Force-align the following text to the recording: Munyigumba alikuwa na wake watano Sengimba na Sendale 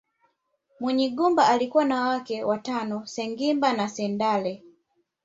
Munyigumba 0.79 1.47
alikuwa 1.47 1.85
na 1.85 2.01
wake 2.07 2.43
watano 2.43 3.05
Sengimba 3.05 3.73
na 3.73 3.87
Sendale 3.89 4.63